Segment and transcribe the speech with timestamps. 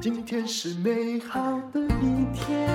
[0.00, 2.68] 今天是美好的一天。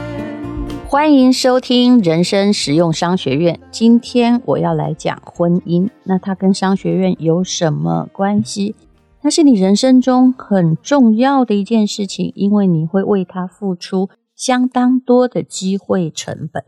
[0.85, 3.60] 欢迎收听人生实用商学院。
[3.72, 8.76] 今天我要来讲婚姻，那它跟商学院有什么关系？
[9.22, 16.66] 它是你人生中很重要的一件事情，因为你会为它付出相当多的机会成本。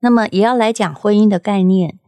[0.00, 1.98] 那么也要来讲婚姻的概念。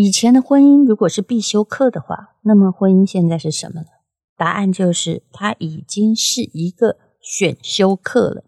[0.00, 3.86] 以前的婚姻如果是必修课的话，那么婚姻现在是什么呢？
[4.34, 8.44] 答案就是它已经是一个选修课了。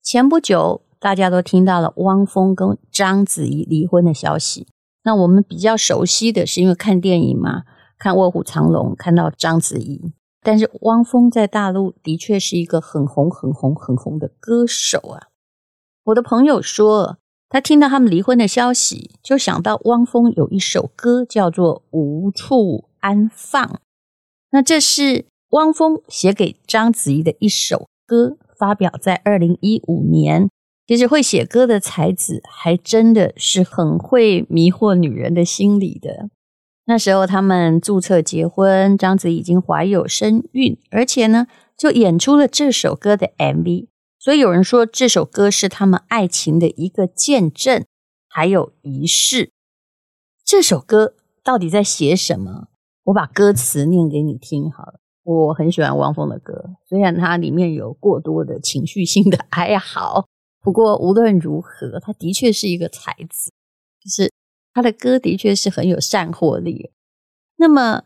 [0.00, 0.82] 前不久。
[1.02, 4.68] 大家都听到了汪峰跟章子怡离婚的消息。
[5.02, 7.64] 那我们比较熟悉的是因为看电影嘛，
[7.98, 10.12] 看《卧虎藏龙》看到章子怡。
[10.42, 15.26] 但是汪峰在大陆的确是一个很红、很红、很红的歌手啊。
[16.04, 17.18] 我的朋友说，
[17.52, 23.62] 他听到他们离婚的消息，就想到汪峰有一首歌叫做《无处安放》。
[24.52, 30.48] 那这是汪峰写给章子怡的一首歌，发表在二零一五年。
[30.86, 36.30] 其实会写歌的才子，还真的是很会迷惑女人的心理的。
[36.86, 43.88] 那时候他们注册结婚，章子怡已经怀有身孕，而且呢，就演出了这首歌的 MV。
[44.22, 47.84] 所以有人说这首歌是他们爱情的一个见证，
[48.28, 49.50] 还有仪式。
[50.44, 52.68] 这首歌到底在写什么？
[53.02, 55.00] 我把歌词念给你听好了。
[55.24, 60.28] 我很喜欢汪峰的歌，虽然它里面有过多的情绪性的哀嚎。
[60.60, 63.50] 不过无论如何，他的确是一个才子，
[64.00, 64.30] 就是
[64.72, 66.92] 他的歌的确是很有煽惑力。
[67.56, 68.04] 那么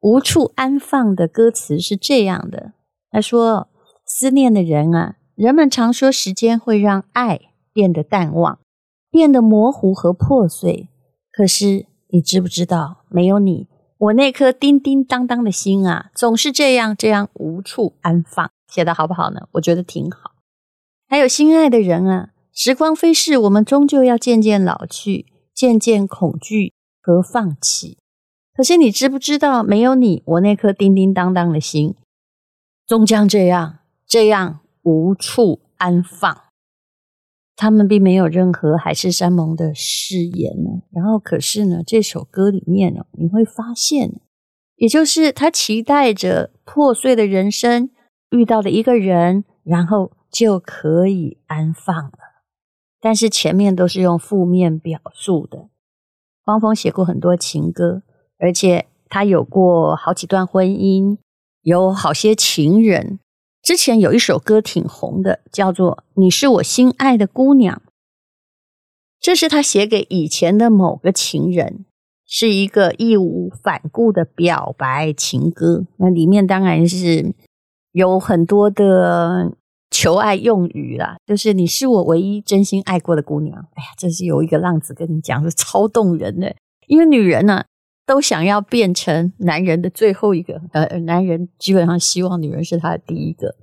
[0.00, 2.74] 无处安放的歌词是这样的：
[3.10, 3.70] 他说，
[4.04, 7.40] 思念的人啊，人们常说时间会让爱
[7.72, 8.58] 变得淡忘，
[9.10, 10.88] 变得模糊和破碎。
[11.32, 13.66] 可是你知不知道，没有你，
[13.98, 18.50] 我那颗叮叮当当的心啊，总是这样这样无处安放。
[18.68, 19.48] 写得好不好呢？
[19.52, 20.32] 我觉得挺好。
[21.08, 27.98] 还有心爱的人啊，时光飞逝，我们终究要渐渐老去，渐渐恐惧和放弃。
[28.56, 31.96] 可是你知不知道，没有你，我那颗叮叮当当的心，
[32.86, 36.44] 终将这样这样无处安放。
[37.56, 40.70] 他们并没有任何海誓山盟的誓言呢。
[40.92, 44.20] 然后，可是呢，这首歌里面呢，你会发现，
[44.76, 47.90] 也就是他期待着破碎的人生
[48.30, 50.12] 遇到了一个人，然后。
[50.34, 52.18] 就可以安放了，
[53.00, 55.68] 但是前面都是用负面表述的。
[56.46, 58.02] 汪峰写过很多情歌，
[58.40, 61.18] 而且他有过好几段婚姻，
[61.62, 63.20] 有好些情人。
[63.64, 67.80] 之前有一首歌挺红的，叫做《你是我心爱的姑娘》，
[69.18, 71.86] 这是他写给以前的某个情人，
[72.26, 75.86] 是一个义无反顾的表白情歌。
[75.96, 77.34] 那里面当然是
[77.92, 79.56] 有很多的。
[79.90, 83.56] 求爱用语啦，就是你是我唯一真心爱过的姑娘。
[83.74, 86.52] 哎呀，这是有一个浪子跟你讲，是超动人的。
[86.88, 87.64] 因为女人呢，
[88.06, 93.56] 都想要变成男人的最后一个，呃，男人基本上希望女人是他的第一个。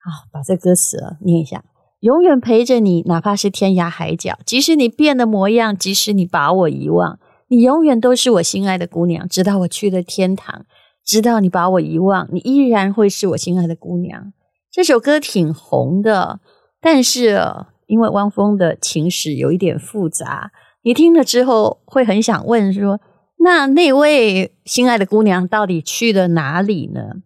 [0.00, 1.64] 好，把这歌词念一下：
[2.00, 7.18] 永远陪着你，哪怕是天涯海角，即使你变了模样，即使你把我遗忘，
[7.48, 9.28] 你永远都是我心爱的姑娘。
[9.28, 10.64] 直到我去了天堂，
[11.04, 14.32] 直到你把我遗忘，你依然会是我心爱的姑娘。
[14.70, 16.40] 这首歌挺红的，
[16.80, 17.42] 但是
[17.86, 20.52] 因为汪峰的情史有一点复杂，
[20.82, 23.00] 你听了之后会很想问说：
[23.38, 27.22] 那那位心爱的姑娘到底去了哪里呢？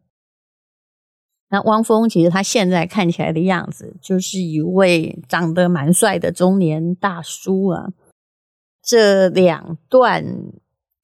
[1.50, 7.88] 那汪峰其实他现在看起来的样子，就是一位长得蛮帅的中年大叔啊。
[8.82, 10.24] 这两段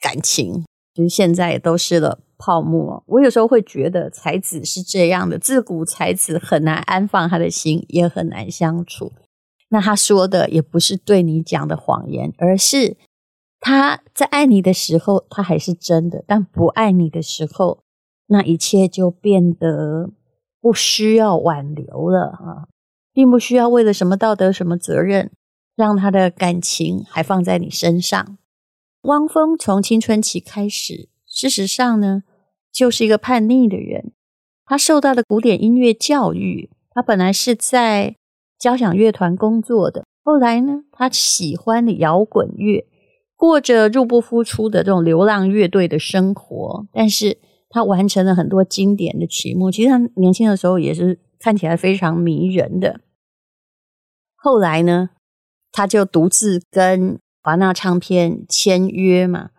[0.00, 0.64] 感情，
[0.94, 2.20] 就是现在也都是了。
[2.40, 9.12] 泡沫，我有时候会觉得才子是这样的，自古才子很难安放他的心，也很难相处。
[9.70, 12.96] 那他说的也不是对你讲的谎言，而是
[13.60, 17.82] 他在爱你的时候，他还是真的；但不爱你的时候，
[18.26, 20.10] 那一切就变得
[20.60, 22.68] 不需要挽留了啊，
[23.12, 25.30] 并不需要为了什么道德、什么责任，
[25.76, 28.38] 让他的感情还放在你身上。
[29.02, 32.22] 汪峰从青春期开始，事实上呢，
[32.72, 34.12] 就是一个叛逆的人，
[34.64, 36.70] 他受到了古典音乐教育。
[36.90, 38.16] 他本来是在
[38.58, 42.84] 交响乐团工作的，后来呢，他喜欢摇滚乐，
[43.38, 46.86] 过着入不敷出的这种流浪乐队的生活。
[46.92, 47.38] 但是
[47.70, 53.00] 他完成了很多经典的曲目，其实他年轻的时候也是看起来非常迷人的。
[54.34, 55.10] 后来呢，
[55.70, 59.50] 他就独自跟华纳唱片签约嘛。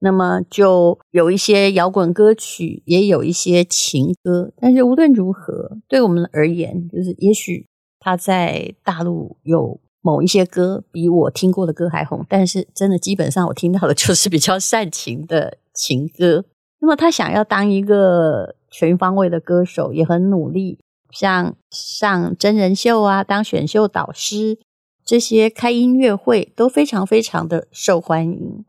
[0.00, 4.52] 那么就有一些摇滚歌曲，也有一些情歌。
[4.56, 7.66] 但是无论如何，对我们而言，就是也许
[7.98, 16.44] 他在大陆有某一些歌比我听过的歌还红，但是真的基本上我听到的就是比较煽情的情歌。
[16.80, 20.78] 那么他想要当一个全方位的歌手，也很努力，
[21.10, 24.58] 像上真人秀啊，当选秀导师，
[25.04, 28.64] 这些开音乐会都非常非常的受欢迎。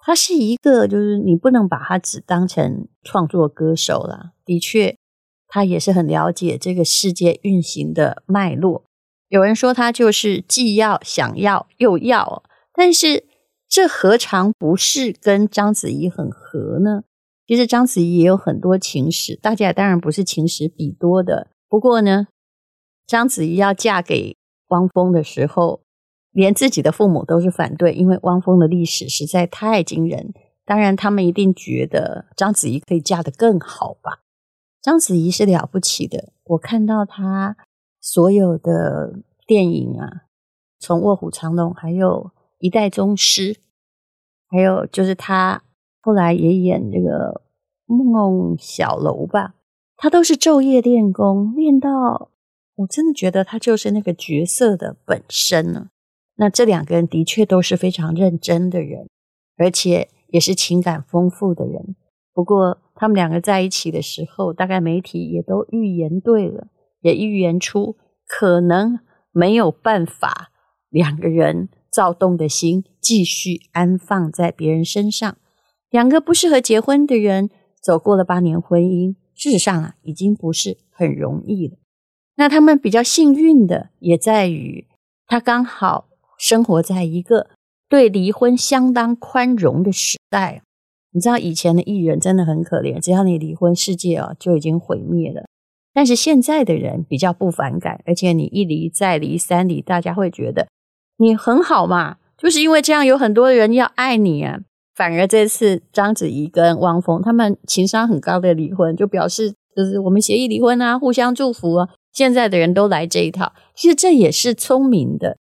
[0.00, 4.32] 他是一个，就是你不能把他只当成创作歌手了。
[4.44, 4.96] 的确，
[5.46, 8.84] 他也是很了解这个世界运行的脉络。
[9.28, 12.42] 有人说他就是既要想要又要，
[12.72, 13.24] 但是
[13.68, 17.02] 这何尝不是跟章子怡很合呢？
[17.46, 21.48] 其实章子怡也有很多情史，大家当然不是情史比多的。
[21.68, 22.26] 不过呢，
[23.06, 24.36] 章子怡要嫁给
[24.68, 25.82] 汪峰的时候，
[26.30, 30.32] 连自己的父母都是反对，因为汪峰的历史实在太惊人。
[30.64, 34.20] 当然，他们一定觉得章子怡可以嫁得更好吧？
[34.82, 37.56] 章子怡是了不起的，我看到她
[38.10, 40.22] 所有的电影啊，
[40.78, 43.52] 从《卧虎藏龙》，还有《一代宗师》，
[44.48, 45.62] 还有就是他。
[46.00, 47.42] 后来也演这个
[47.84, 49.56] 孟小楼吧，
[49.98, 52.30] 他都是昼夜练功，练到
[52.76, 55.90] 我真的觉得他就是那个角色的本身呢。
[56.36, 59.06] 那这两个人的确都是非常认真的人，
[59.58, 61.94] 而且也是情感丰富的人。
[62.32, 66.68] 不过他们两个在一起的时候，大概媒体也都预言对了，
[67.00, 67.96] 也预言出
[68.26, 69.00] 可能
[69.32, 70.50] 没有办法
[70.88, 75.36] 两个人躁动的心继续安放在别人身上。
[75.90, 77.50] 两个不适合结婚的人
[77.82, 81.76] 走过了八年婚姻，事实上啊，已经不是很容易了。
[82.36, 84.86] 那他们比较幸运的，也在于
[85.26, 86.08] 他刚好
[86.38, 87.48] 生活在一个
[87.88, 90.62] 对离婚相当宽容的时代。
[91.10, 95.46] 你知道以前的艺人真的很可怜，只要你离婚，世界啊就已经毁灭了。
[95.92, 100.68] 但是现在的人比较不反感，而且你一离再离三离，大家会觉得
[101.16, 104.60] 你很好嘛，就是因为这样，有很多人要爱你啊。
[104.94, 111.88] 反而这次章子怡跟汪峰他们情商很高的离婚，就表示就是我们协议离婚啊，互相祝福啊。
[112.12, 115.36] 现在的人都来这一套，其实这也是聪明的。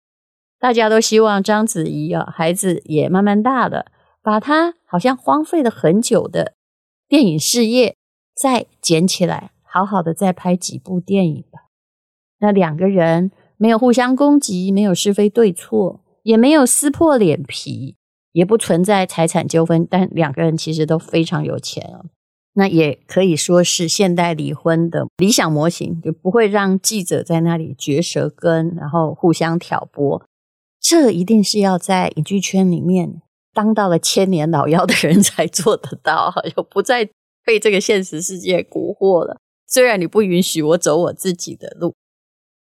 [0.58, 3.86] 大家都希望章子怡啊，孩子也慢慢大了，
[4.22, 6.52] 把她好像荒废了很久的
[7.08, 7.96] 电影事业
[8.34, 11.68] 再捡起来，好好的再拍几部电影吧。
[12.38, 17.96] 那两个人没有互相攻击，没有是非对错，也没有撕破脸皮。
[18.32, 22.04] 也不存在财产纠纷，但两个人其实都非常有钱啊，
[22.52, 30.22] 那也可以说是现代离婚的理想模型，就不会让记者在那里嚼舌根，然后互相挑拨。
[30.78, 33.22] 这一定是要在影剧圈里面
[33.54, 37.08] 当到了千年老妖的人才做得到，就不再
[37.42, 39.38] 被这个现实世界蛊惑了。
[39.66, 41.94] 虽然你不允许我走我自己的路，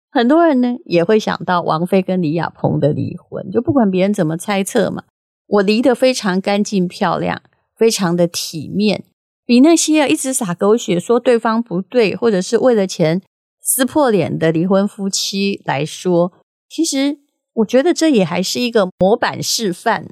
[0.09, 5.03] 很多人呢也会想到王菲跟李亚鹏的离婚，就不管别人怎么猜测嘛。
[5.47, 7.41] 我离得非常干净漂亮，
[7.75, 9.03] 非常的体面，
[9.45, 13.21] 比那些一直撒狗血说对方不对，或者是为了钱
[13.61, 16.31] 撕破脸的离婚夫妻来说，
[16.69, 17.19] 其实
[17.53, 20.07] 我觉得这也还是一个模板示范。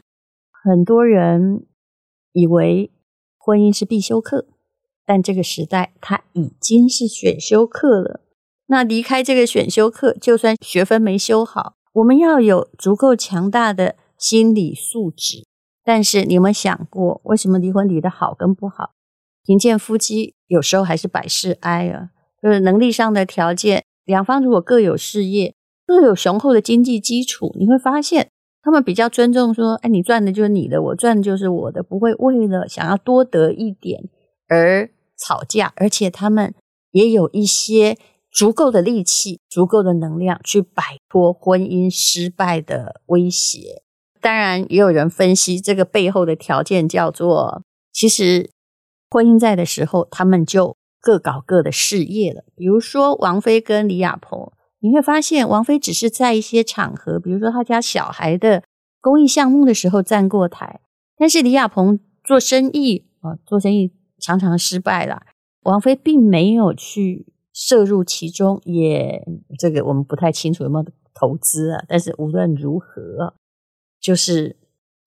[0.64, 1.66] 很多人
[2.34, 2.92] 以为
[3.38, 4.48] 婚姻是必修课，
[5.11, 8.21] 但这个时代它已经是选修课了。
[8.68, 13.95] 那离开这个选修课，就算学分没修好，我们要有足够强大的。
[14.18, 15.47] 心理素质，
[15.83, 18.91] 但是你有没有想过，为什么离婚离得好跟不好？
[19.44, 22.11] 贫贱夫妻有时候还是百事哀啊。
[22.39, 25.56] 就是能力上的条件，两方如果各有事业，
[25.87, 28.30] 各有雄厚的经济基础，你会发现
[28.61, 34.07] 他们比较尊重说：“哎，你赚的就是你的，我赚的就是我的，不会为了想要多得一点
[34.47, 34.87] 而
[35.21, 36.54] 吵架。”而且他们
[36.92, 37.97] 也有一些
[38.31, 43.83] 足够的力气、足够的能量去摆脱婚姻失败的威胁。
[44.19, 48.51] 当然，也有人分析这个背后的条件叫做，其实
[49.09, 52.44] 婚姻在的时候，他们就各搞各的事业了。
[52.56, 58.63] 比如说王菲跟李亚鹏，你会发现王菲只是在一些场合，比如说他家小孩的
[59.01, 60.81] 公益项目的时候站过台，
[61.18, 65.23] 但是李亚鹏做生意啊，做生意常常失败了，
[65.63, 69.21] 王菲并没有去涉入其中，也
[69.59, 71.83] 这个我们不太清楚有没有投资啊。
[71.90, 73.33] 但是无论如何。
[74.04, 74.57] 就是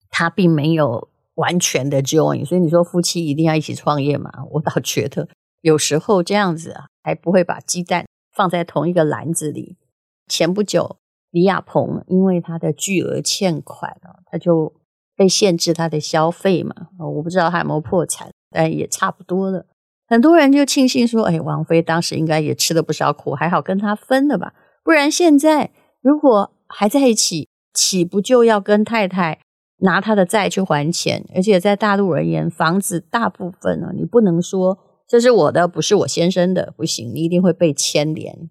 [0.09, 4.31] 他并没有完全的 join，所以你说夫妻一定要一起创业嘛？
[4.51, 5.27] 我倒觉得
[5.59, 9.75] 有时候这样子啊，还不会把鸡蛋放在同一个篮子里。
[10.29, 10.95] 前不久，
[11.29, 14.73] 李亚鹏因为他的巨额欠款啊，他就
[15.15, 16.75] 被限制他的消费嘛。
[16.99, 19.65] 我不知道他有没有破产，但也差不多了。
[20.07, 24.53] 很多人就庆幸说：“哎，王菲当时应该也吃了不少苦，还好跟他分了吧？
[24.83, 29.39] 不然现在如果还在一起，岂不就要跟太太
[29.79, 31.25] 拿他的债去还钱？
[31.33, 38.49] 而且在大陆而言，房子大部分呢，你不能说这是我的，不是我先生的，不行，你一定会被牵连。”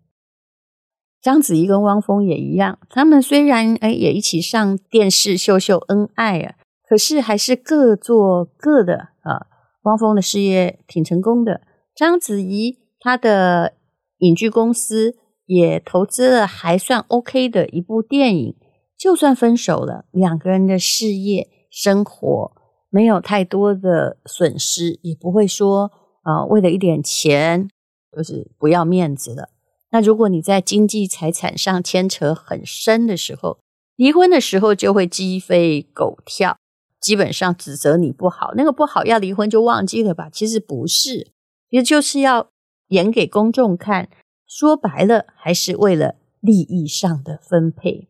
[1.25, 9.47] 章子怡跟汪峰也一样，他们虽然哎也一起上电视秀秀恩爱啊，可是还是各做各的啊。
[9.85, 11.63] 汪峰的事业挺成功的，
[11.97, 13.73] 章子怡她的
[14.19, 15.17] 影剧公司
[15.47, 18.57] 也投资了还算 OK 的一部电影。
[18.99, 22.53] 就算分手了，两个人的事业生活
[22.91, 25.91] 没有太多的损失，也不会说
[26.23, 27.71] 啊为了一点钱
[28.15, 29.49] 就是不要面子了。
[29.95, 33.61] 那如果你在经济财产上牵扯很深的时候，
[33.95, 36.59] 离婚的时候就会鸡飞狗跳，
[37.01, 40.29] 基本上指责你不好，那个不好要离婚就忘记了吧？
[40.29, 41.31] 其实不是，
[41.69, 42.49] 也就是要
[42.89, 44.11] 演给公众看。
[44.49, 48.09] 说白了，还是为了利益上的分配。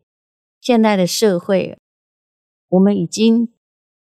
[0.59, 1.77] 现在的社会，
[2.69, 3.53] 我们已经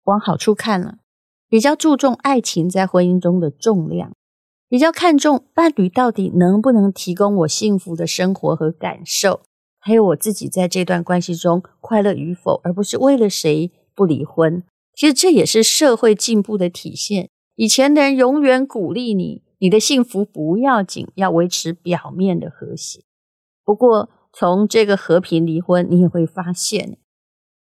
[0.05, 1.01] 往好处看了，
[1.47, 4.13] 比较注重爱情在婚姻中的重量。
[4.69, 9.43] 比较看重伴侣到底能不能提供我幸福的生活和感受，
[9.79, 14.65] 还有我自己在这段关系中快乐与否，而不是为了谁不离婚。
[14.95, 17.29] 其实这也是社会进步的体现。
[17.55, 23.05] 以前的人永远鼓励你，你的幸福不要紧，要维持表面的和谐。
[23.65, 26.99] 不过从这个和平离婚，你也会发现，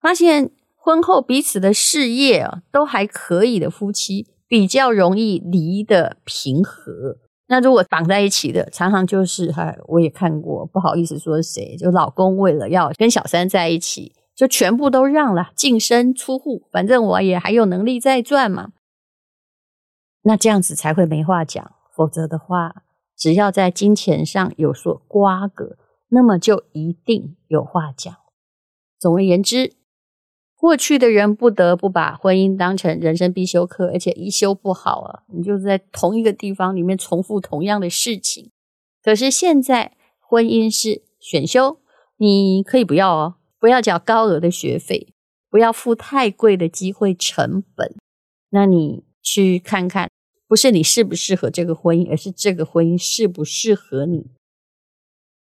[0.02, 7.18] 发现婚后彼此的事业啊都还可以的夫妻，比较容易离的平和。
[7.48, 18.74] 那如果绑在一起的，常常就是，哈，我也看过，不好意思说谁，就老公为了要跟小三在一起，就全部都让了，净身出户，反正我也还有能力再赚嘛。
[20.24, 22.84] 那这样子才会没话讲，否则的话，
[23.16, 25.78] 只要在金钱上有所瓜葛，
[26.10, 28.14] 那么就一定有话讲。
[29.00, 29.79] 总而言之。
[30.60, 38.52] 过去的人不得不把婚姻当成人生必修课，而且一修不好啊，你就在同一个地方里面重复同样的事情。
[39.02, 41.80] 可是现在婚姻是选修，
[42.18, 45.14] 你可以不要哦，不要缴高额的学费，
[45.50, 47.96] 不要付太贵的机会成本。
[48.50, 50.12] 那你去看看，
[50.46, 54.32] 不是你适不适合这个婚姻，而是这个婚姻适不适合你。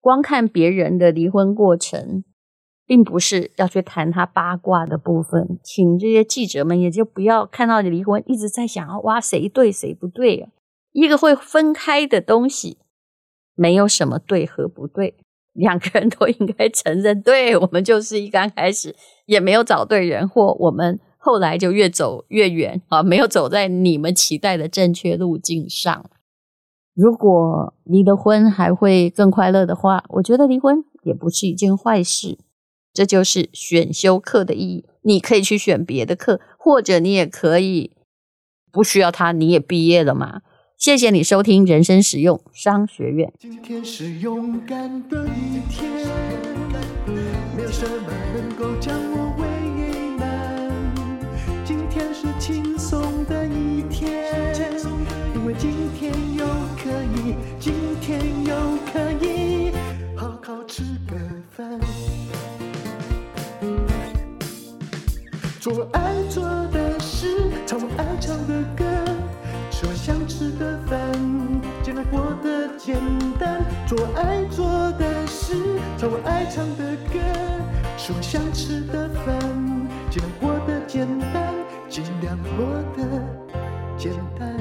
[0.01, 2.25] 光看别人的离婚过程。
[2.85, 10.49] 并不是要去谈他八卦的部分，请这些记者们也就不要看到你离婚一直在想要挖谁对谁不对啊。
[10.91, 12.77] 一个会分开的东西，
[13.55, 15.15] 没有什么对和不对，
[15.53, 26.05] 两个人都应该承认，对，我们就是一刚开始也没有找对人，或我们后来就越走越远啊，没有走在你们期待的正确路径上。
[26.93, 32.37] 如果离了婚还会更快乐的话，我觉得离婚也不是一件坏事。
[32.95, 34.85] 这就是选修课的意义。
[35.01, 37.91] 你可以去选别的课，或者你也可以
[38.71, 40.41] 不需要它，你也毕业了嘛。
[40.77, 43.31] 谢谢你收听人生实用商学院。
[43.37, 45.91] 今天是勇敢的一天，
[47.55, 49.14] 没有什么能够将我
[74.25, 75.53] 爱做的事，
[75.99, 77.19] 唱我爱唱的歌，
[77.95, 79.39] 吃我想吃的饭，
[80.09, 81.53] 尽量过得简单，
[81.87, 82.65] 尽量过
[82.97, 83.21] 得
[83.95, 84.59] 简单。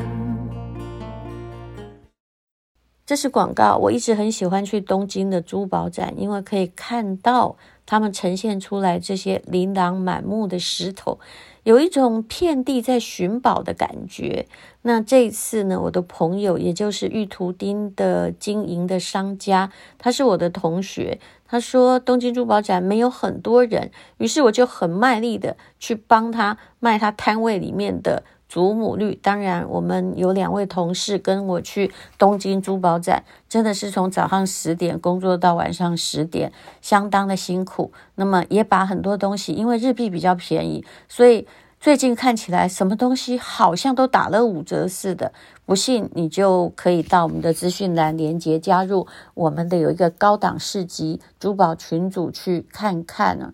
[3.07, 3.77] 这是广告。
[3.77, 7.57] 我一直很喜欢去东京的珠宝展，因为可以看到。
[7.87, 11.21] 他们呈现出来这些琳琅满目的石头，
[11.65, 14.47] 有一种遍地在寻宝的感觉。
[14.83, 21.19] 那这一次呢，我的朋友，也就是玉图钉的经营的商家，他是我的同学。
[21.47, 28.23] 他说东京珠宝展没有很多人，于是我就很卖力的去帮他卖他摊位里面的。
[28.55, 37.91] 祖母绿，当然，我们有两位同事跟我去东京珠宝展，真的是从早上十点工作到晚上十点，相当的辛苦。
[38.15, 41.49] 那么也把很多东西，因为日币比较便宜，所以
[41.81, 45.33] 最近看起来什么东西好像都打了五折似的。
[45.67, 53.53] 不信你就可以到我们的资讯栏连接加入我们的有一个高档市集珠宝群组去看看呢。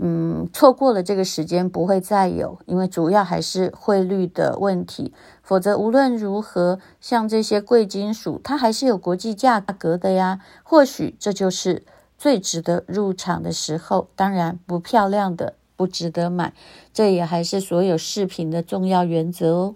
[0.00, 5.12] 嗯，错过了这个时间不会再有，因为主要还是汇率的问题。
[5.42, 10.40] 否则无论如何，像这些贵金属，它还是有国际价格的呀。
[10.62, 11.82] 或许这就是
[12.16, 14.08] 最值得入场的时候。
[14.14, 16.52] 当然，不漂亮的不值得买，
[16.92, 19.74] 这也还是所有饰品的重要原则哦。